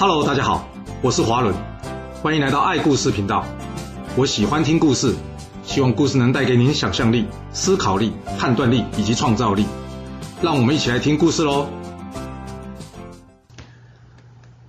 [0.00, 0.68] Hello，大家好，
[1.02, 1.52] 我是华伦，
[2.22, 3.44] 欢迎来到爱故事频道。
[4.16, 5.12] 我喜欢听故事，
[5.64, 9.66] 希望故事能带给您想象力、思考力、判断力以及创造力。
[10.40, 11.68] 让我们一起来听故事喽。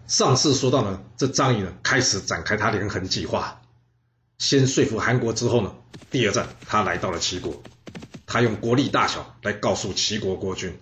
[0.07, 3.61] 上次说到呢，这张仪呢开始展开他连横计划，
[4.39, 5.71] 先说服韩国之后呢，
[6.09, 7.61] 第二站他来到了齐国，
[8.25, 10.75] 他用国力大小来告诉齐国国君。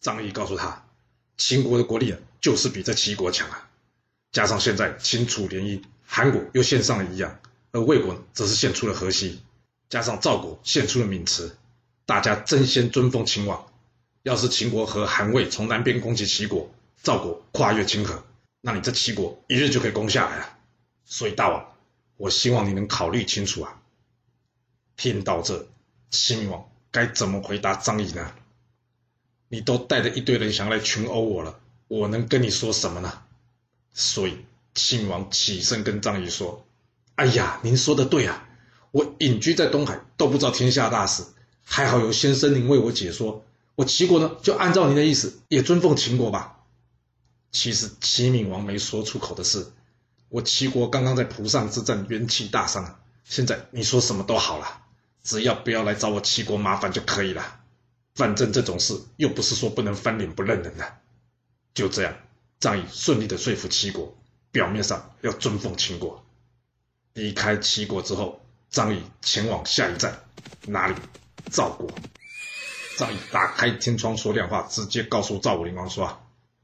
[0.00, 0.84] 张仪告诉他，
[1.36, 3.63] 秦国的国力啊，就是比这齐国强啊。
[4.34, 7.38] 加上现在秦楚联姻，韩国又献上了一样，
[7.70, 9.40] 而魏国，则是献出了河西，
[9.88, 11.56] 加上赵国献出了渑池，
[12.04, 13.64] 大家争先尊奉秦王。
[14.24, 16.68] 要是秦国和韩魏从南边攻击齐国，
[17.00, 18.24] 赵国跨越秦河。
[18.60, 20.58] 那你这齐国一日就可以攻下来了，
[21.04, 21.72] 所以大王，
[22.16, 23.80] 我希望你能考虑清楚啊。
[24.96, 25.68] 听到这，
[26.10, 28.32] 秦王该怎么回答张仪呢？
[29.46, 33.22] 你都带着一堆人想来群殴我了，我能跟你说什么呢？
[33.94, 36.66] 所以秦王起身跟张仪说
[37.14, 38.46] ：“哎呀，您说的对啊，
[38.90, 41.22] 我隐居在东海都不知道天下大事，
[41.62, 43.44] 还好有先生您为我解说，
[43.76, 46.58] 我齐国呢就按照您的意思，也尊奉秦国吧。”
[47.52, 49.68] 其实齐闵王没说出口的是，
[50.28, 54.82] 我齐国刚刚在蒲上之战元气大伤，现在你说什么都好了，
[55.22, 57.60] 只要不要来找我齐国麻烦就可以了。
[58.16, 60.96] 反正这种事又不是说不能翻脸不认人的。
[61.74, 62.16] 就这样，
[62.64, 64.16] 张仪顺利的说服齐国，
[64.50, 66.24] 表面上要尊奉秦国。
[67.12, 70.24] 离开齐国之后，张仪前往下一站，
[70.66, 70.94] 哪里？
[71.50, 71.90] 赵国。
[72.96, 76.06] 张仪打开天窗说亮话，直接告诉赵武灵王说。
[76.06, 76.20] 啊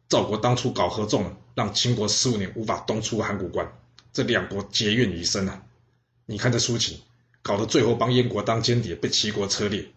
[0.09, 3.71] 赵国当初搞合纵，让秦国十五年无法东出函谷关，
[4.11, 5.63] 这两国结怨已深啊！
[6.25, 6.99] 你看这苏秦，
[7.43, 9.93] 搞得最后帮燕国当间谍，被齐国车裂。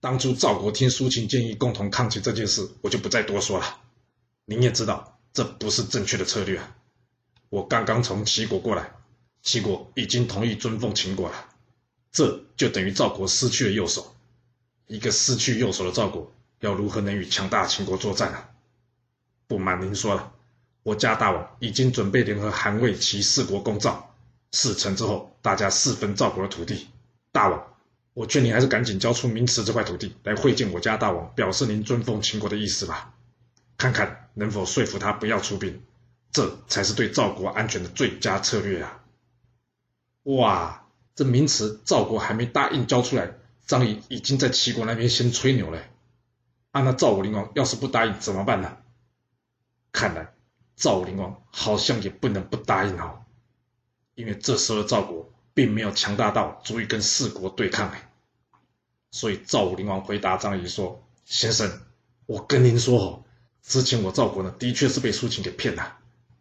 [0.00, 3.80] 当初赵国听苏秦建议共同抗秦这件事，我就不再多说了。
[4.46, 6.74] 您也知道，这不是正确的策略啊！
[7.50, 8.90] 我刚刚从齐国过来，
[9.42, 11.50] 齐国已经同意尊奉秦国了，
[12.10, 14.16] 这就等于赵国失去了右手。
[14.86, 18.48] 一个失去右手的赵国，要如何能与强大秦国作战啊？
[19.46, 20.32] 不瞒您说了，
[20.82, 24.14] 我家大王已经准备联合韩魏齐四国攻赵，
[24.52, 26.88] 事成之后，大家四分赵国的土地。
[27.30, 27.62] 大王，
[28.14, 33.12] 我劝您还是赶紧交出名池这块土地来会见我家大王，表示您尊奉秦国的意思吧，
[33.76, 35.82] 看看能否说服他不要出兵，
[36.30, 39.02] 这才是对赵国安全的最佳策略啊！
[40.24, 43.32] 哇，这渑池赵国还没答应交出来，
[43.66, 45.82] 张仪已经在齐国那边先吹牛了。
[46.72, 48.76] 啊，那赵武灵王要是不答应怎么办呢？
[49.90, 50.34] 看来
[50.76, 53.24] 赵武灵王好像也不能不答应哦，
[54.14, 58.10] 因为这时候的赵国并没有强大到足以跟四国对抗哎，
[59.10, 61.80] 所以赵武灵王回答张仪说：“先生，
[62.26, 63.24] 我跟您说哦，
[63.66, 65.98] 之前我赵国呢的确是被苏秦给骗了，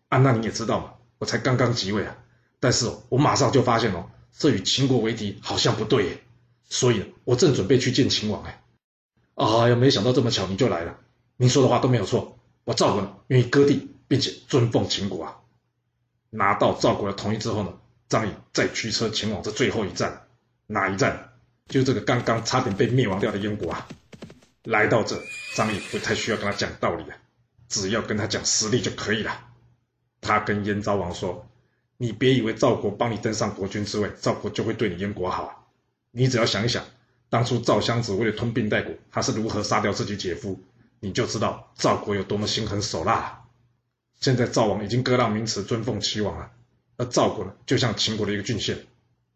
[0.09, 2.15] 啊，那你也知道嘛，我才刚刚即位啊，
[2.59, 6.23] 但是我马上就发现哦，这与秦国为敌好像不对耶，
[6.69, 8.61] 所以我正准备去见秦王哎，
[9.33, 10.97] 啊呀，没想到这么巧你就来了，
[11.37, 12.31] 您说的话都没有错。”
[12.65, 15.37] 我赵国愿意割地，并且尊奉秦国啊！
[16.31, 17.71] 拿到赵国的同意之后呢，
[18.09, 20.23] 张仪再驱车前往这最后一站，
[20.65, 21.29] 哪一站？
[21.67, 23.87] 就这个刚刚差点被灭亡掉的燕国啊！
[24.65, 25.23] 来到这，
[25.55, 27.17] 张仪不太需要跟他讲道理啊，
[27.69, 29.47] 只要跟他讲实力就可以了。
[30.21, 31.47] 他跟燕昭王说
[31.97, 35.69] ：“你别以为赵国帮你登上国君之位，赵国就会对你燕国好！
[36.11, 36.83] 你只要想一想，
[37.29, 40.59] 当初赵襄子为了吞并代国，他是如何杀掉自己姐夫。”
[41.01, 43.41] 你就知道赵国有多么心狠手辣了。
[44.19, 46.51] 现在赵王已经割让名池，尊奉齐王了，
[46.97, 48.87] 而赵国呢，就像秦国的一个郡县。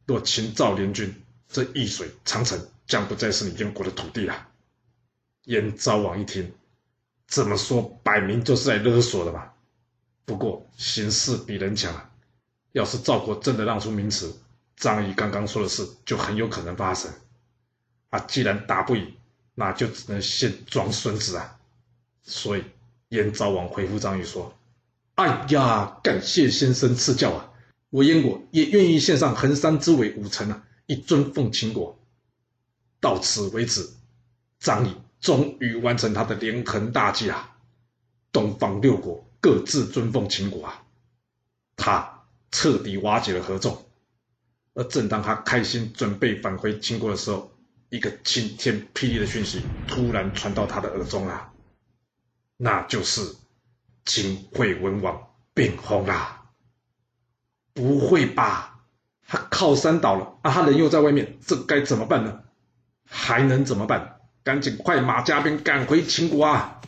[0.08, 1.14] 若秦赵联军，
[1.48, 4.49] 这易水长城将不再是你燕国的土地了。
[5.46, 6.54] 燕昭王一听，
[7.28, 9.52] 这么说摆明就是在勒索的嘛。
[10.26, 12.12] 不过形势比人强啊，
[12.72, 14.34] 要是赵国真的让出名词，
[14.76, 17.12] 张仪刚刚说的事就很有可能发生。
[18.10, 19.14] 啊，既然打不赢，
[19.56, 21.60] 那就只能先装孙子啊。
[22.24, 22.64] 所以，
[23.10, 24.56] 燕昭王回复张仪说
[25.16, 27.52] ：“哎呀，感谢先生赐教啊！
[27.90, 31.98] 我燕国也愿意献上衡山之尾五城啊，以尊奉秦国。
[33.00, 33.90] 到此为止，
[34.60, 37.58] 张仪终于完成他的连横大计啊！
[38.32, 40.84] 东方六国各自尊奉秦国啊！
[41.76, 43.86] 他彻底瓦解了合纵。
[44.76, 47.52] 而正当他开心准备返回秦国的时候，
[47.90, 51.52] 一个晴天霹雳的讯息突然传到他的耳中啊！”
[52.56, 53.36] 那就是
[54.06, 56.52] 秦惠文王病薨啦！
[57.74, 58.82] 不会吧？
[59.28, 60.52] 他靠山倒了啊！
[60.52, 62.44] 他人又在外面，这该怎么办呢？
[63.06, 64.19] 还能怎么办？
[64.50, 66.82] 赶紧快马加鞭赶回秦国啊！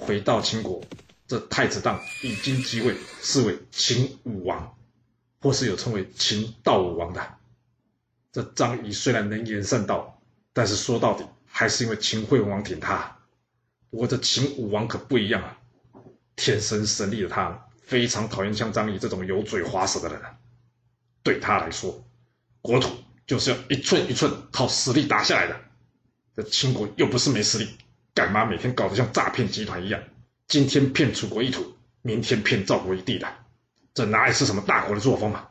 [0.00, 0.82] 回到秦国，
[1.28, 4.74] 这太子当已经即位，是为秦武王，
[5.42, 7.34] 或是有称为秦悼武王的。
[8.32, 10.22] 这张仪虽然能言善道，
[10.54, 13.18] 但是说到底还是因为秦惠文王挺他。
[13.90, 15.58] 不过这秦武王可不一样啊，
[16.34, 20.22] 天生神力的他非常讨厌像张仪这种油嘴滑舌的人。
[21.22, 22.02] 对他来说，
[22.62, 22.88] 国土
[23.26, 25.60] 就是要一寸一寸靠实力打下来的。
[26.36, 27.66] 这秦国又不是没实力，
[28.12, 30.02] 干嘛每天搞得像诈骗集团一样？
[30.46, 33.26] 今天骗楚国一土，明天骗赵国一地的，
[33.94, 35.48] 这哪里是什么大国的作风嘛？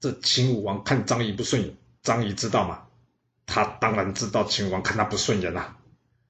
[0.00, 2.82] 这秦武王看张仪不顺眼，张仪知道吗？
[3.46, 5.78] 他当然知道秦王看他不顺眼啦。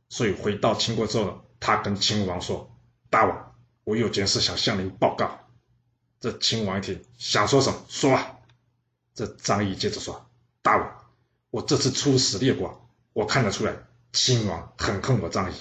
[0.09, 2.73] 所以回到秦国之后呢，他跟秦武王说
[3.11, 5.41] ：“大王，我有件事想向您报告。”
[6.21, 8.37] 这秦王一听，想说什么说啊。
[9.15, 10.31] 这张仪接着说
[10.63, 10.97] ：“大王，
[11.51, 12.81] 我这次出使列国。”
[13.15, 13.75] 我看得出来，
[14.13, 15.55] 秦王很恨我张仪。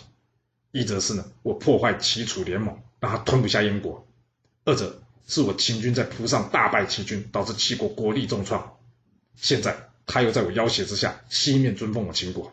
[0.71, 4.05] 一则是呢，我破坏齐楚联盟，让他吞不下燕国；
[4.65, 8.77] 二则是我秦军在蒲上大败齐军，导致齐国国力重创。
[9.35, 12.51] 现在他又在我要挟之下，西面尊奉我秦国。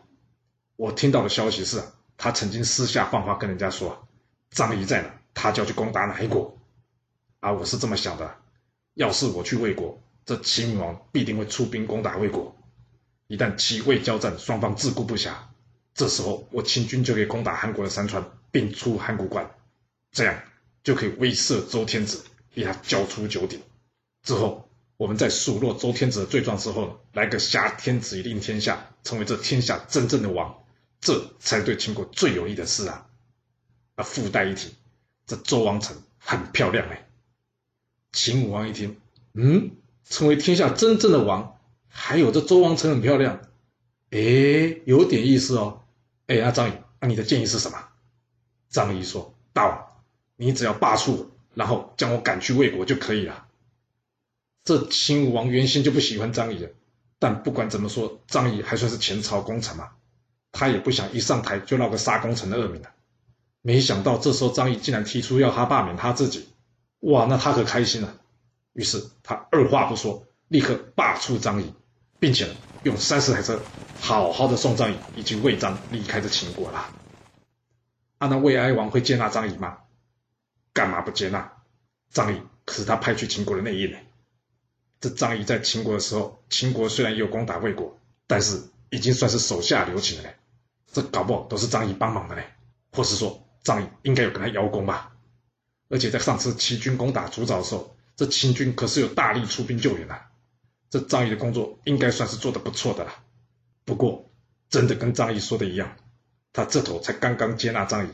[0.75, 1.81] 我听到的消息是，
[2.15, 4.07] 他曾经私下放话跟人家说，
[4.51, 6.55] 张仪在哪，他就要去攻打哪一国。
[7.39, 8.35] 而我是这么想的：
[8.93, 12.55] 要是我去魏国，这秦王必定会出兵攻打魏国。
[13.31, 15.31] 一旦齐魏交战，双方自顾不暇，
[15.93, 19.49] 这时候我秦军就可以攻打韩国的山川，并出函谷关，
[20.11, 20.43] 这样
[20.83, 23.61] 就可以威慑周天子，逼他交出九鼎。
[24.21, 24.67] 之后，
[24.97, 30.65] 我们在数落周天子的罪状之后，来个挟天子以令天下，成为这天下真正的王，
[30.99, 33.07] 这才对秦国最有益的事啊！
[33.95, 34.75] 啊，附带一提，
[35.25, 37.07] 这周王城很漂亮哎。
[38.11, 38.99] 秦武王一听，
[39.35, 39.71] 嗯，
[40.03, 41.57] 成为天下真正的王。
[41.93, 43.39] 还有这周王城很漂亮，
[44.11, 44.19] 哎，
[44.85, 45.83] 有点意思哦。
[46.27, 47.77] 哎，那张仪，那你的建议是什么？
[48.69, 49.87] 张仪说：“大王，
[50.37, 53.45] 你只要罢黜我，然后将我赶去魏国就可以了。”
[54.63, 56.71] 这秦武王原先就不喜欢张仪的，
[57.19, 59.89] 但不管怎么说，张仪还算是前朝功臣嘛，
[60.53, 62.89] 他也不想一上台就闹个杀功臣的恶名了。
[63.61, 66.47] 没想到这时候张仪竟然提出要他罢免他自己，
[67.01, 68.17] 哇，那他可开心了。
[68.73, 71.73] 于是他二话不说，立刻罢黜张仪。
[72.21, 72.47] 并且
[72.83, 73.59] 用三十台车
[73.99, 76.93] 好好的送张仪以及魏章离开这秦国了。
[78.19, 79.79] 啊，那魏哀王会接纳张仪吗？
[80.71, 81.51] 干嘛不接纳？
[82.11, 83.97] 张仪可是他派去秦国的内应呢。
[84.99, 90.35] 这张仪在秦国的时候，秦国虽然也有攻打魏国，但是已经算是手下留情了嘞。
[90.93, 92.45] 这搞不好都是张仪帮忙的嘞，
[92.91, 95.11] 或是说张仪应该有跟他邀功吧？
[95.89, 100.27] 而且在上次齐军攻打筑赵的时候，这秦军可是有大力出兵救援啊。
[100.91, 103.11] 这张仪的工作应该算是做得不错的了，
[103.85, 104.29] 不过
[104.69, 105.95] 真的跟张仪说的一样，
[106.51, 108.09] 他这头才刚刚接纳张仪，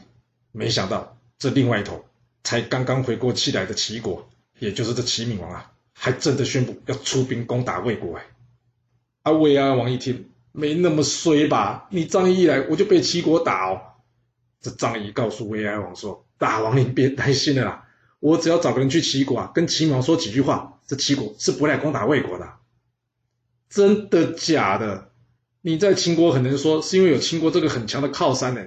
[0.52, 2.06] 没想到这另外一头
[2.44, 4.30] 才刚刚回过气来的齐国，
[4.60, 8.26] 也就是这齐闵王啊，还真的宣布要出兵攻打魏国哎！
[9.24, 11.88] 啊，魏安王一听，没那么衰吧？
[11.90, 13.82] 你张仪一来，我就被齐国打哦。
[14.62, 17.88] 这张仪告诉魏安王说：“大王，你别担心了啦，
[18.20, 22.48] 我只要找个人去齐国啊，跟齐闵王说几句话，这齐国是不来攻打魏国的。”
[23.70, 25.12] 真的假的？
[25.62, 28.66] 你在秦国很能说，是因为有秦国这个很强的靠山呢。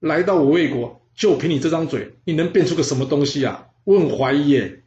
[0.00, 3.66] 来到我魏国，就凭你这张嘴，你能变出个什么东西啊？
[3.84, 4.82] 我很怀疑耶。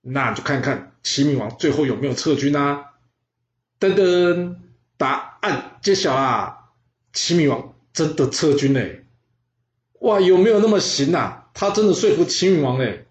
[0.00, 2.92] 那就看看齐闵王最后有没有撤军啊？
[3.78, 4.56] 噔噔，
[4.96, 6.70] 答案揭晓啊！
[7.12, 9.04] 齐闵王真的撤军嘞！
[10.00, 11.50] 哇，有没有那么行啊？
[11.52, 13.08] 他真的说服齐闵王嘞？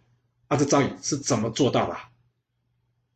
[0.48, 1.96] 啊，这张仪是怎么做到的？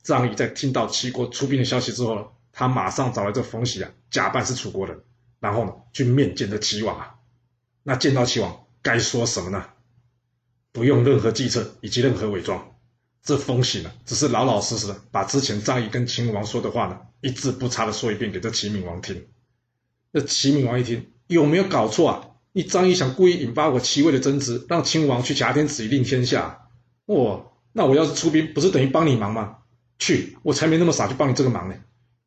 [0.04, 2.36] 张仪在听到齐国出兵的消息之后。
[2.60, 5.00] 他马上找来这冯喜啊，假扮是楚国人，
[5.40, 7.16] 然后呢，去面见这齐王啊。
[7.84, 9.66] 那见到齐王，该说什么呢？
[10.74, 12.76] 不用任何计策以及任何伪装，
[13.24, 19.28] 这冯喜呢，只是老老实实的把之前张仪跟秦王说的话呢，一字不差的说一遍给这齐闵王听。
[20.12, 22.32] 那齐闵王一听，有没有搞错啊？
[22.52, 26.68] 你张仪想故意引发我齐魏的争执，让秦王去挟天子以令天下？
[27.06, 29.60] 哦，那我要是出兵，不是等于帮你忙吗？
[29.98, 31.76] 去，我才没那么傻去帮你这个忙呢。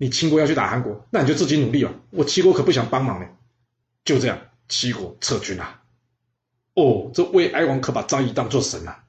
[0.03, 1.95] 你秦国要去打韩国，那你就自己努力吧。
[2.11, 3.29] 我齐国可不想帮忙呢。
[4.05, 5.81] 就这样，齐国撤军了。
[6.75, 9.05] 哦，这魏哀王可把张仪当做神了，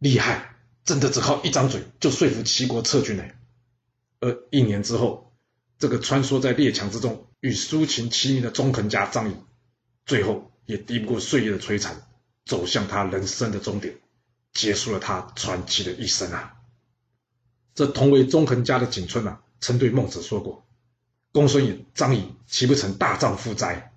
[0.00, 0.56] 厉害！
[0.82, 3.24] 真的只靠一张嘴就说服齐国撤军呢。
[4.18, 5.32] 而一年之后，
[5.78, 9.36] 这个穿梭在列强之中与苏秦齐名的纵横家张仪，
[10.06, 12.02] 最后也敌不过岁月的摧残，
[12.44, 13.94] 走向他人生的终点，
[14.52, 16.54] 结束了他传奇的一生啊。
[17.76, 19.40] 这同为纵横家的景春啊。
[19.62, 20.66] 曾对孟子说过
[21.32, 23.92] ：“公孙衍、张仪，岂不成大丈夫哉？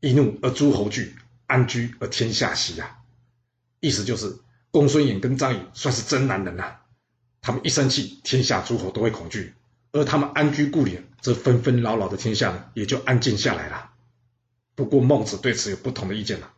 [0.00, 1.14] 一怒而诸侯惧，
[1.46, 2.98] 安居而天下息呀。”
[3.78, 4.38] 意思就是
[4.70, 6.80] 公孙衍跟张仪算是真男人呐、啊，
[7.42, 9.52] 他们一生气，天下诸侯都会恐惧；
[9.92, 13.90] 而他们安居故里，这纷纷扰扰的天下呢，也就安静下来了。
[14.74, 16.50] 不过孟子对此有不同的意见了，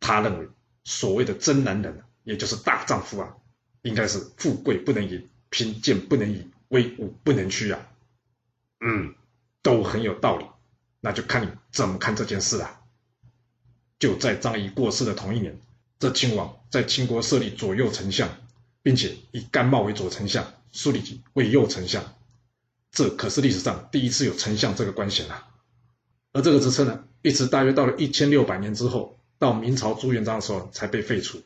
[0.00, 0.48] 他认为
[0.84, 3.36] 所谓的真男人，也就是大丈夫啊，
[3.80, 7.86] 应该是富贵不能淫，贫贱不能移，威武不能屈啊。
[8.80, 9.14] 嗯，
[9.62, 10.46] 都很有道理，
[11.00, 12.80] 那就看你怎么看这件事了。
[14.00, 15.60] 就在张仪过世的同一年。
[15.98, 18.30] 这亲王在秦国设立左右丞相，
[18.82, 22.14] 并且以甘茂为左丞相，苏厉己为右丞相。
[22.90, 25.48] 这可是历史上第一次有丞相这个官衔啊！
[26.32, 31.42] 而这个职称呢，一直大约到了一千六百年之后，到明朝朱元璋的时候才被废除。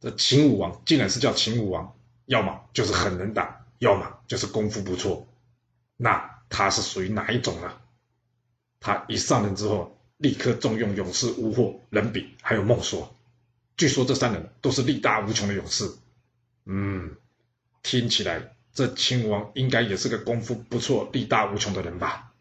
[0.00, 5.26] 这秦武王竟然是叫秦武王，要么就是很能打，要么就是功夫不错。
[5.96, 7.80] 那他是属于哪一种呢？
[8.80, 13.14] 他一上任之后，立刻重用勇士吴霍、人比还有孟说。
[13.76, 15.90] 据说这三人都是力大无穷的勇士，
[16.64, 17.16] 嗯，
[17.82, 22.32] 听起来这秦王应该也是个功夫不错、力大无穷的人吧？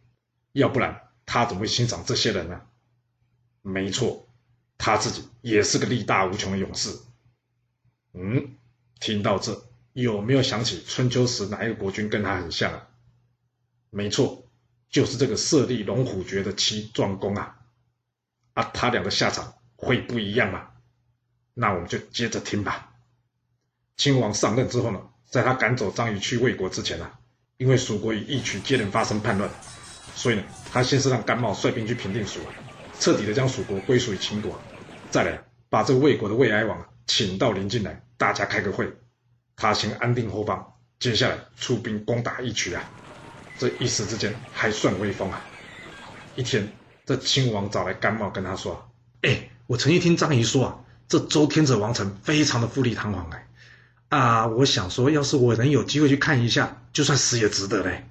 [0.52, 2.62] 要不然他怎么会欣赏这些人呢？
[3.62, 4.28] 没错，
[4.78, 7.00] 他自己也是个力大无穷的勇士。
[8.14, 8.56] 嗯，
[9.00, 12.88] 听到这，有没有想起春秋时哪一个国君跟他很像啊？
[13.90, 14.48] 没错，
[14.90, 17.60] 就是这个设立龙虎诀的齐庄公啊！
[18.54, 20.68] 啊，他俩的下场会不一样吗？
[21.54, 22.92] 那我们就接着听吧。
[23.96, 27.12] 秦王上任之后呢，在他赶走张仪去魏国之前呢、
[27.58, 29.48] 因为蜀国与义渠接连发生叛乱，
[30.16, 32.40] 所以呢，他先是让甘茂率兵去平定蜀，
[33.00, 34.60] 彻底的将蜀国归属于秦国，
[35.12, 38.92] 再来把这个魏国的魏哀王请到临近来，大家开个会，
[39.56, 42.84] 他先安定后方，接下来出兵攻打义渠啊，
[43.58, 45.42] 这一时之间还算威风啊。
[46.36, 46.72] 一天，
[47.06, 48.90] 这秦王找来甘茂跟他说
[49.22, 53.48] ：“哎，我曾经听张仪说啊。”这周天子王城非常的富丽堂皇哎，
[54.10, 58.08] 啊，我想说，要是我能有机会去看一下，就算死也值得嘞。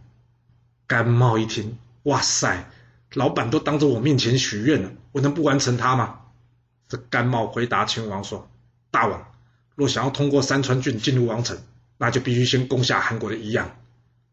[0.87, 2.68] 甘茂一听，哇塞，
[3.14, 6.20] 老板都当着我面前许愿了，我能不完成他吗？
[6.87, 8.49] 这甘茂回答秦王说
[8.92, 9.31] ：“大王，
[9.75, 11.59] 若想要通过山川郡进入王城，
[11.99, 13.76] 那就必须先攻下韩国的宜阳。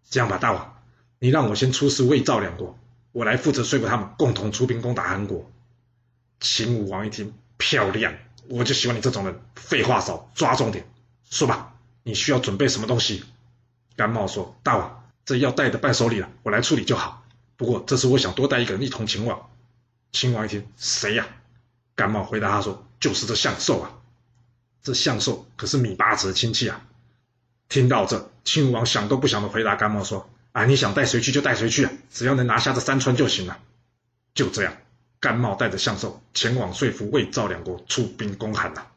[0.10, 0.82] 这样吧，大王，
[1.20, 2.78] 你让我先出使魏赵两国，
[3.12, 5.50] 我来负责说服他们共同出兵攻打韩国。”
[6.40, 8.14] 秦武王一听，漂亮。
[8.48, 10.86] 我就喜欢你这种人，废话少，抓重点，
[11.30, 13.24] 说吧，你需要准备什么东西？
[13.96, 17.24] 甘茂说：“大王，这要带的伴手礼了，我来处理就好。
[17.58, 19.50] 不过这次我想多带一个人一同前往。”
[20.12, 21.28] 秦王一听，谁呀？
[21.94, 23.92] 甘茂回答他说：“就是这相寿啊，
[24.90, 26.82] 这相寿可是芈八子的亲戚啊。”
[27.70, 33.60] 听到这，亲王想都不想的回答甘茂说：“啊，你想带谁去就带谁去啊，只要能拿下这山川就行了。”
[34.34, 34.74] 就这样。
[35.20, 38.88] 甘茂带着相寿前往说服魏赵两国出兵攻韩了。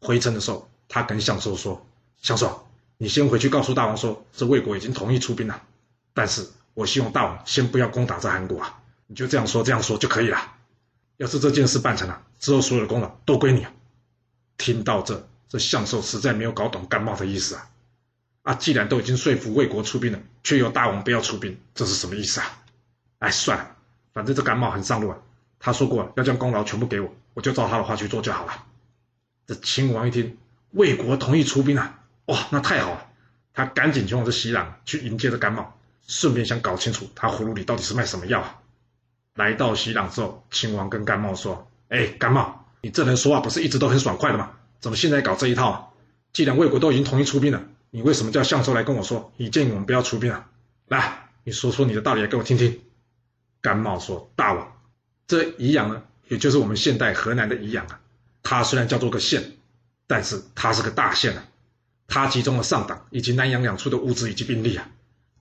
[0.00, 1.84] 回城的时候，他跟相寿说
[2.22, 2.68] ：“相寿，
[2.98, 5.62] 你先回去告诉大王说，这魏国已经同意出兵了。
[6.14, 8.78] 但是我希望大王先不要攻打这韩国啊，
[9.08, 10.52] 你就这样说这样说就可以了。
[11.16, 13.66] 要是这件事办成了，之后所有的功劳都归你。”
[14.62, 17.68] 听到这，这相寿实在没有搞懂甘茂的意思啊！
[18.42, 22.62] 啊，既然都已经说服魏国出兵了，却要大王不要出兵，这是什么意思啊？
[23.18, 23.76] 哎，算了。
[24.12, 25.18] 反正这甘茂很上路啊，
[25.58, 28.64] 他说过要将功劳全部给我，我就照他的话去做就好了。
[29.48, 30.38] 这秦王一听，
[30.70, 33.08] 魏国同意出兵啊，哇，那太好了，
[33.52, 35.76] 他赶紧前往这西壤去迎接这甘茂，
[36.06, 38.60] 顺便想搞清楚他葫芦里到底是卖什么药啊。
[39.34, 44.50] 来到西壤之后，秦王跟甘茂说：“哎，甘茂，你这人说话不是一直都很爽快的吗？
[44.80, 45.88] 怎么现在搞这一套啊？
[46.32, 50.50] 既然魏国都已经同意出兵了，你为什么叫相州来跟我说，以建议我们不要出兵啊？
[50.88, 52.80] 来，你说说你的道理来给我听听。”
[53.62, 54.72] 甘茂说：“大王，
[55.28, 58.00] 这宜阳呢，也就是我们现代河南的宜阳啊。
[58.42, 59.52] 它虽然叫做个县，
[60.08, 61.44] 但是它是个大县啊。
[62.08, 64.90] 它集中了上党以及南阳两处的物资以及兵力啊，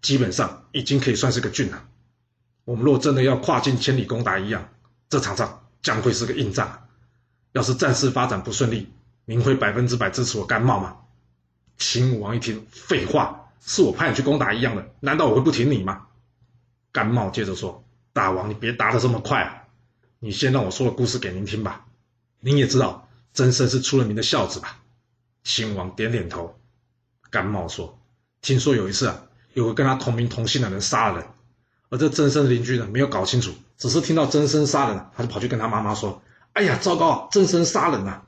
[0.03, 1.87] 基本上已经可以算是个郡了。
[2.65, 4.69] 我们若真的要跨境千里攻打宜阳，
[5.09, 6.80] 这场仗将会是个硬仗。
[7.51, 8.91] 要是战事发展不顺利，
[9.25, 10.97] 您会百分之百支持我甘茂吗？”
[11.77, 16.07] 秦武王一听，废话，是我派你去攻打一样的，难道我会不挺你吗？
[16.91, 17.83] 甘茂接着说。
[18.13, 19.63] 大王，你别答得这么快啊！
[20.19, 21.85] 你先让我说个故事给您听吧。
[22.41, 24.81] 您也知道，曾参是出了名的孝子吧？
[25.45, 26.59] 秦王点点头。
[27.29, 27.97] 甘茂说
[28.43, 31.27] ：“听说有一次啊，有个跟他同名同姓的人杀了人，
[31.89, 36.21] 而这曾参的邻居呢，没有搞清楚，只是听到曾参杀人，他就跑去跟他妈妈说
[36.53, 38.27] ：‘哎呀，糟糕，曾生杀人啊！’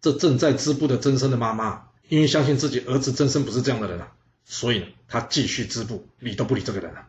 [0.00, 4.12] 这正在织布的曾生的妈妈，因为相信自己儿子曾生不是这样的人啊，
[4.44, 7.06] 所以呢，他继续织布，理都不理这个人了。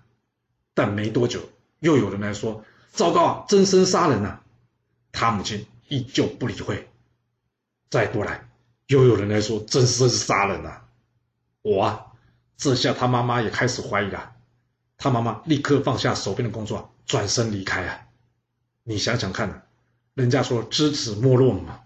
[0.74, 1.42] 但没多久。”
[1.82, 4.44] 又有人来说：“糟糕啊，曾参杀人啊！”
[5.12, 6.88] 他母亲依旧不理会。
[7.90, 8.52] 再过来，
[8.86, 10.86] 又有人来说曾参是杀人啊！
[11.64, 12.06] 我啊，
[12.56, 14.34] 这下他妈妈也开始怀疑了。
[14.98, 18.02] 他妈妈立刻放下手边的工作，转身离开啊！
[18.84, 19.64] 你想想看啊，
[20.14, 21.80] 人家说知子莫若嘛，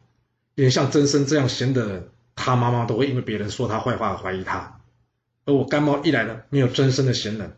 [0.55, 4.81] 连像曾参这样闲的人，他妈妈都会因为别人说他坏话而怀疑他。
[5.45, 7.49] 而我甘茂一来呢，没有曾参的闲人；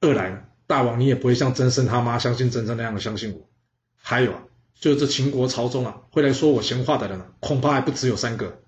[0.00, 3.46] 二来呢，大王你也不会像曾参他妈相信曾参那样的相信我。
[3.96, 4.42] 还有啊，
[4.74, 8.60] 就是这秦国朝中啊，会来说我闲话的人，恐怕还不只有三个。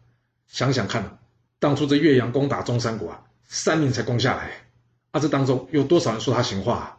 [0.47, 1.19] 想想看啊，
[1.59, 4.51] 当初这岳阳攻打中山国啊，三年才攻下来。
[5.11, 6.99] 啊这当中有多少人说他闲话啊？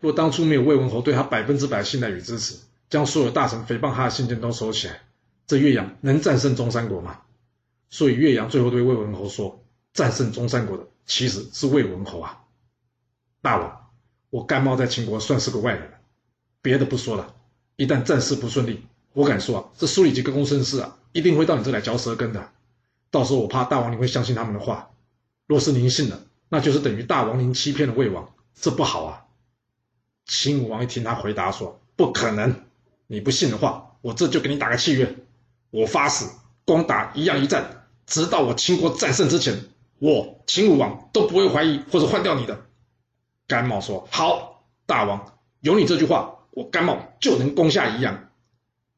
[0.00, 2.56] 若当初没有魏文侯对他百分之百信赖与支持，
[2.92, 5.00] 将所有大臣诽谤他的信件都收起来，
[5.46, 7.22] 这岳阳能战胜中山国吗？
[7.88, 12.44] 所以岳阳最后对魏文侯说：“战胜中山国的其实是魏文侯啊！”
[13.40, 13.88] 大王，
[14.28, 15.90] 我甘茂在秦国算是个外人，
[16.60, 17.34] 别的不说了，
[17.76, 18.84] 一旦战事不顺利，
[19.14, 22.50] 我敢说啊，这苏里几个公孙氏啊，一定会到你这来嚼舌根的。
[23.10, 24.90] 到时候我怕大王您会相信他们的话，
[25.46, 26.20] 若是您信了。
[26.50, 29.24] 那就是等于大王您欺骗了魏王，这不好啊！
[30.26, 32.66] 秦武王一听他回答说：“不可能，
[33.12, 35.16] 你不信的话，我这就给你打个契约，
[35.68, 36.24] 我发誓，
[36.64, 39.66] 攻打宜阳一战，直到我秦国战胜之前，
[39.98, 42.64] 我秦武王都不会怀疑或者换掉你的。”
[43.46, 48.30] 甘茂说：“好，大王有你这句话，我甘茂就能攻下宜阳。”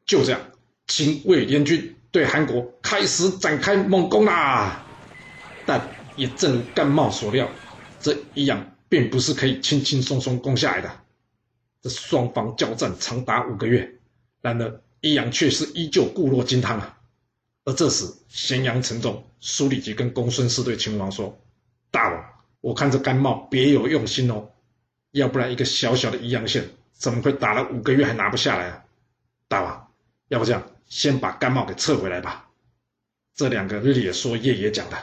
[0.06, 0.40] 就这样，
[0.86, 4.86] 秦魏联军对韩国开始展开猛攻啦！
[5.66, 7.48] 但也正如甘茂所料，
[7.98, 10.88] 这宜阳并不是可以轻轻松松攻下来的。
[11.82, 13.98] 这双方交战长达五个月，
[14.44, 17.00] 然而宜阳却是依旧固若金汤啊。
[17.64, 21.40] 而这时，咸阳城中，苏里吉跟公孙氏对秦王说
[21.90, 22.24] ：“大王，
[22.60, 24.50] 我看这甘茂别有用心哦，
[25.12, 28.84] 要不然一个小小的宜阳县，怎么会打了五个月还拿不下来啊？
[29.48, 29.88] 大王，
[30.28, 32.50] 要不这样，先把甘茂给撤回来吧。”
[33.34, 34.98] 这两个日也说夜也讲的。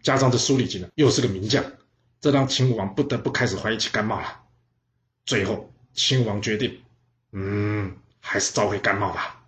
[0.00, 1.62] 加上这苏里吉呢，又是个名将，
[2.22, 4.40] 这让秦王不得不开始怀疑起甘茂了。
[5.26, 6.80] 最后，秦王决定，
[7.32, 7.94] 嗯，
[8.28, 9.42] 还是召回甘茂吧。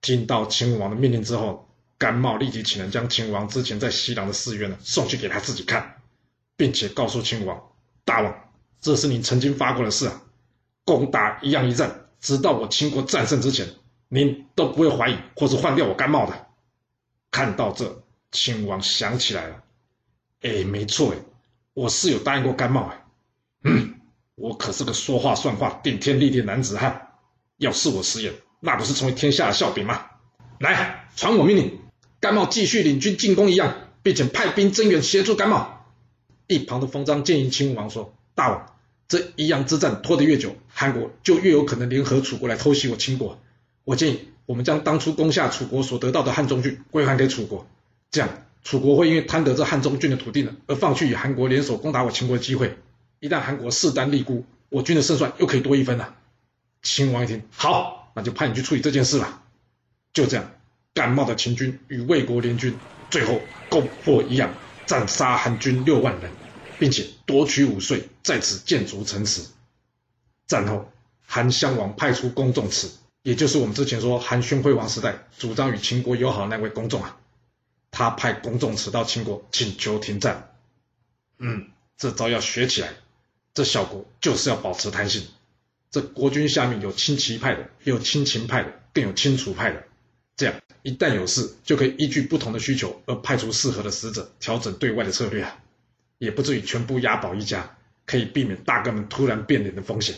[0.00, 6.02] 听到秦武王的命令之后，甘茂立即请人将秦王之前在西凉的誓约呢送去给他自己看，
[6.56, 7.72] 并且告诉秦王
[8.04, 10.22] ：“大王，这是你曾经发过的誓啊，
[10.84, 13.66] 攻打一样一战，直到我秦国战胜之前，
[14.08, 16.46] 您都不会怀疑或是换掉我甘茂的。”
[17.32, 18.04] 看到这。
[18.30, 19.62] 秦王想起来了，
[20.42, 21.18] 哎，没错，哎，
[21.72, 23.02] 我是有答应过甘茂，哎，
[23.64, 23.94] 嗯，
[24.34, 27.07] 我可是个说话算话、顶天立地的男子汉，
[27.58, 30.06] 要是我食言，那不是成为天下的笑柄吗？
[30.60, 31.80] 来，传我命令，
[32.20, 35.84] 甘茂继续领军进攻宜阳，并且派兵增援协助甘茂。
[36.46, 38.74] 一旁的封章建议秦武王说：“大王，
[39.08, 43.38] 这宜阳之战拖得越久，韩国就越有可能联合楚国来偷袭我秦国。
[43.84, 47.66] 我建议我们将当初攻下楚国所得到的汉中郡归还给楚国。”
[48.10, 48.30] 这样，
[48.62, 52.78] 楚国会因为贪得这汉中郡的土地呢，而放弃与韩国联手攻打我秦国的机会。
[53.20, 56.14] 一旦韩国势单力孤，我军的胜算又可以多一分了。
[56.82, 59.42] 秦王一听，好，那就派你去处理这件事吧。
[60.12, 60.50] 就这样，
[60.94, 62.76] 感冒的秦军与魏国联军，
[63.10, 64.54] 最后攻破一样，
[64.86, 66.30] 斩杀韩军六万人，
[66.78, 69.42] 并且夺取武税，在此建筑城池。
[70.46, 70.90] 战后，
[71.26, 72.88] 韩襄王派出公仲迟，
[73.22, 77.16] 也就是我们之前说韩宣惠王时代主张与秦国友好那位公仲啊。
[77.90, 80.54] 他派公仲迟到秦国请求停战，
[81.38, 82.90] 嗯，这招要学起来。
[83.54, 85.26] 这小国就是要保持弹性。
[85.90, 89.84] 这国军下面有亲齐派的，有亲秦派的，更有亲楚派的。
[90.36, 95.58] 这样一旦有事，就可以依据不同的需求而派出适合的使者，调整对外的策略啊，
[96.18, 100.16] 也不至于全部押宝一家，可以避免大哥们突然变脸的风险。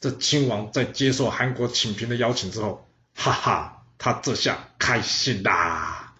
[0.00, 6.14] 这亲王在接受韩国请平的邀请之后，哈哈，他这下开心啦。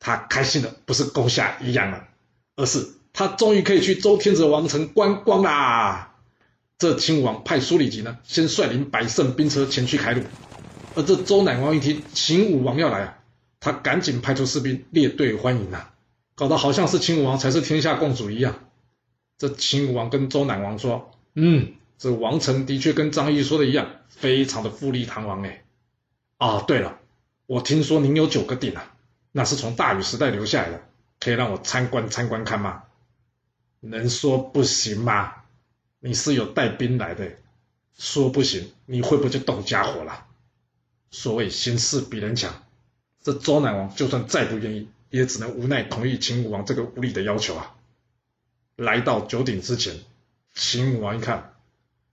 [0.00, 2.08] 他开心的不是攻下宜阳了，
[2.56, 6.07] 而是他终于可以去周天子王城观光啦。
[6.78, 10.22] 这秦武王派苏里吉呢，先率领百乘兵车前去开路。
[10.94, 13.18] 而这周赧王一听秦武王要来啊，
[13.58, 15.92] 他赶紧派出士兵列队欢迎啊，
[16.36, 18.60] 搞得好像是秦武王才是天下共主一样。
[19.36, 25.64] 这秦武王跟周赧王说：“嗯，这王城的确跟张仪说的一样，非常的富丽堂皇哎。
[26.36, 26.98] 啊，对了，
[27.46, 28.94] 我听说您有九个鼎啊。”
[29.30, 30.82] 那是从大禹时代留下来的，
[31.20, 32.84] 可以让我参观参观看吗？
[33.80, 35.32] 能说不行吗？
[36.00, 37.32] 你是有带兵来的，
[37.96, 40.26] 说不行，你会不会就动家伙了？
[41.10, 42.62] 所谓形势比人强，
[43.22, 47.74] 这周南王就算再不愿意，也只能无奈同意秦武王这个无理的要求啊。
[48.76, 49.98] 来到九鼎之前，
[50.54, 51.54] 秦武王一看，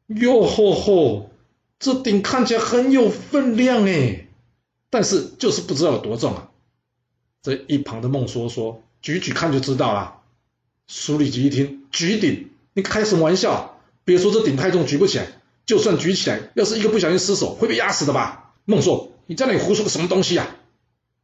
[0.07, 1.29] 哟吼吼，
[1.77, 4.27] 这鼎看起来很有分量哎，
[4.89, 6.49] 但是就是不知道有多重啊。
[7.43, 10.21] 这一旁的孟说说：“举举看就知道了。”
[10.87, 13.74] 苏立吉一听，举鼎，你开什么玩笑？
[14.05, 15.27] 别说这鼎太重举不起来，
[15.65, 18.53] 就算举起来，要是一个不小心失手，会被压死的吧？
[18.63, 20.55] 孟说，你在那里胡说个什么东西啊？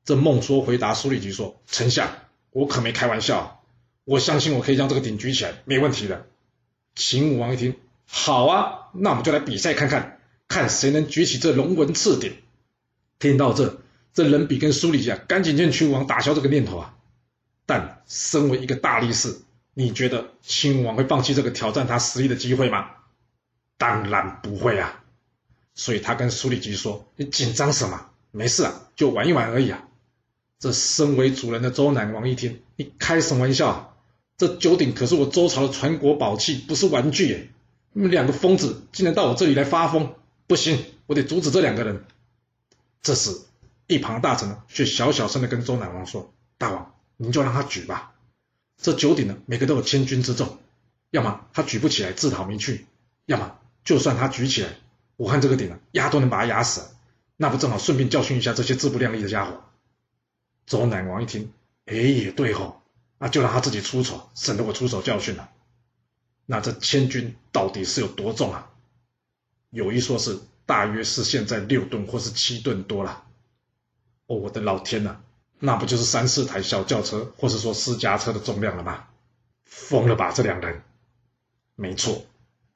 [0.03, 2.09] 这孟说回答苏立吉说：“丞相，
[2.51, 3.63] 我可没开玩笑，
[4.03, 6.25] 我相信我可以将这个鼎举起来，没问题的。”
[6.95, 12.33] 秦武王一听，好啊，那我们就来比赛看看，看谁能举起这龙纹赤鼎。
[13.19, 13.79] 听到这。
[14.13, 16.95] 这人比跟苏立吉啊，赶紧劝秦武王打消这个念头啊！
[17.65, 19.37] 但身为一个大力士，
[19.81, 22.91] 你觉得秦武王会放弃这个挑战他实力的机会吗？
[23.79, 25.03] 当然不会啊！
[25.73, 28.11] 所以他跟苏里吉说：“你紧张什么？
[28.29, 29.87] 没事啊，就玩一玩而已啊！”
[30.59, 33.97] 这身为主人的周南王一听，你开什么玩笑？
[34.37, 37.49] 这九鼎可是我周朝的传国宝器，不是玩具耶！
[37.93, 40.13] 你们两个疯子竟然到我这里来发疯，
[40.45, 42.05] 不行，我得阻止这两个人。
[43.01, 43.35] 这时。
[43.87, 48.10] 一旁的大臣，却小小声的跟周南王说：“大王，您就让他举吧。
[48.81, 50.57] 这九鼎呢，每个都有千钧之重，
[51.11, 52.87] 要么他举不起来自讨没趣，
[53.27, 54.69] 要么就算他举起来，
[55.17, 56.89] 我看这个鼎呢，压都能把他压死，
[57.37, 59.61] 那不正好顺便教训一下这些自不量力的家伙？”
[60.65, 61.53] 周赧王一听，
[61.85, 62.81] 哎，也对吼，
[63.19, 65.51] 那就让他自己出丑，省得我出手教训了。
[66.47, 68.71] 那这千钧到底是有多重啊？
[69.69, 73.25] 有一说是大约是现在六吨或是七吨多了。
[74.25, 75.21] 哦，我的老天呐，
[75.63, 79.03] 那不就是三四台小轿车，或者说私家车的重量了吗？
[79.65, 80.81] 疯了吧，这两人！
[81.75, 82.25] 没错，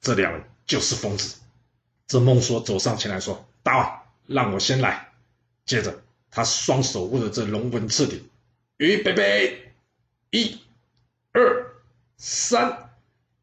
[0.01, 1.37] 这两人就是疯子。
[2.07, 5.09] 这孟说走上前来说：“大王，让我先来。”
[5.65, 8.29] 接着，他双手握着这龙纹赤鼎，
[8.77, 9.73] 预备备，
[10.29, 10.59] 一、
[11.31, 11.75] 二、
[12.17, 12.91] 三，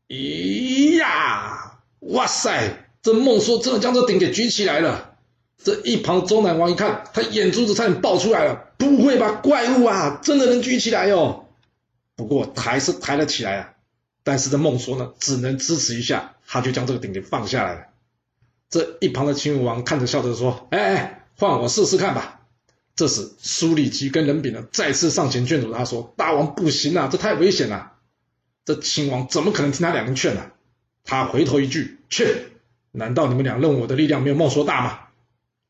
[0.07, 1.81] 一呀！
[1.98, 5.16] 哇塞，这孟说真的将这鼎给举起来了。
[5.59, 8.71] 这一旁周南王一看，他眼珠子差点爆出来了。
[8.90, 11.49] 不会吧，怪物啊，真的能举起来哟！
[12.16, 13.75] 不过抬是抬了起来啊，
[14.23, 17.87] 但是这孟说呢，只能支持一下，他就将这个鼎给放下来了。
[18.68, 22.40] 这一旁的秦武王看着笑着说：“哎哎，换我试试看吧。”
[22.95, 27.92] 这时苏里吉跟人炳呢，再次上前劝阻他说：“大王不行啊，这太危险了。”
[28.64, 30.51] 这秦王怎么可能听他两人劝呢？
[31.05, 32.47] 他回头一句：“切，
[32.92, 34.99] 难道你们俩认为我的力量没有孟说大吗？”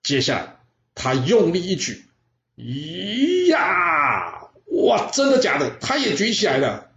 [0.03, 0.57] 接下来，
[0.95, 2.05] 他用力一举，
[2.57, 4.49] 咦呀！
[4.67, 5.71] 哇，真的假的？
[5.81, 6.91] 他也举起来了。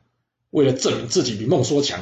[0.50, 2.02] 为了证明自己比孟说强，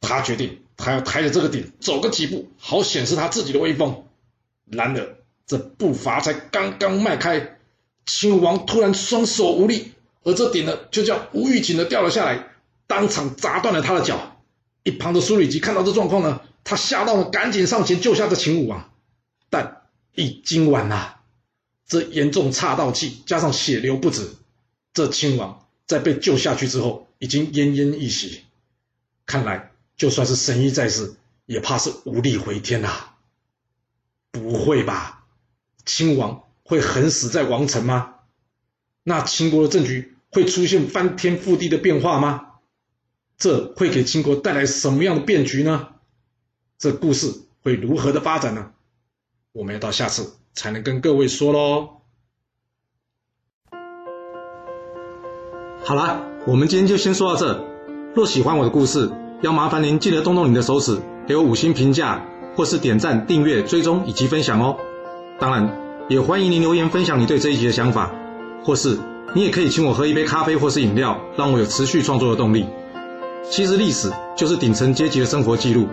[0.00, 4.04] 他决定他要抬着这个鼎走个几步，好显示他自己的威风。
[4.66, 7.58] 然而，这步伐才刚刚迈开，
[8.04, 9.92] 秦武王突然双手无力，
[10.24, 12.46] 而这鼎呢，就叫无预警的掉了下来，
[12.86, 14.40] 当场砸断了他的脚。
[14.82, 18.90] 一旁的苏立吉看到这状况呢，他吓到了，赶紧上前救下这秦武王，
[19.50, 19.76] 但。
[20.14, 21.17] 已经晚了，
[21.88, 24.36] 这严重岔道气，加上血流不止，
[24.92, 28.42] 这亲王在被救下去之后，已经奄奄一息。
[29.26, 33.08] 看来，就算是神医在世，也怕是无力回天呐。
[34.30, 35.24] 不会吧？
[35.86, 38.16] 亲王会横死在王城吗？
[39.02, 42.44] 那秦国的政局会出现翻天覆地的变化吗？
[43.38, 45.88] 这会给秦国带来什么样的变局呢？
[46.78, 48.72] 这故事会如何的发展呢？
[49.52, 51.88] 我们要到下次才能跟各位说喽。
[55.84, 57.64] 好了，我们今天就先说到这。
[58.14, 59.10] 若喜欢我的故事，
[59.42, 64.76] 要麻烦您记得动动你的手指，给我五星评价，或是点赞、订阅、追踪以及分享哦。
[65.38, 65.70] 当然，
[66.08, 68.12] 也欢迎您留言分享你对这一集的想法，
[68.64, 68.98] 或是
[69.34, 72.66] 你也可以请我喝一杯咖啡或是饮料，让我有持续创作的动力。
[73.48, 75.86] 其实历史就是顶层阶级的生活记录，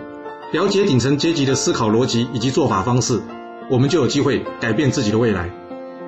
[0.52, 3.22] 了解顶层阶级的思考逻辑以及做法方式。
[3.68, 5.50] 我们就有机会改变自己的未来。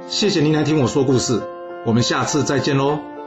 [0.09, 1.43] 谢谢您来听我说故事，
[1.85, 3.18] 我们下次再见喽。